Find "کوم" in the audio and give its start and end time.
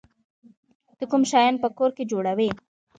1.11-1.21